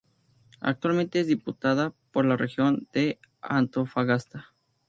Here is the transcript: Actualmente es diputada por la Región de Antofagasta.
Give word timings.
Actualmente 0.61 1.19
es 1.19 1.27
diputada 1.27 1.93
por 2.11 2.25
la 2.25 2.35
Región 2.35 2.87
de 2.91 3.19
Antofagasta. 3.39 4.51